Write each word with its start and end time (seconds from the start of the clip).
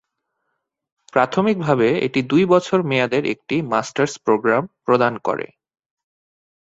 প্রাথমিকভাবে, 1.13 1.87
এটি 2.01 2.19
দুই 2.23 2.43
বছর 2.45 2.79
মেয়াদের 2.83 3.23
একটি 3.25 3.55
মাস্টার্স 3.71 4.13
প্রোগ্রাম 4.25 4.63
প্রদান 4.85 5.13
করে। 5.17 5.47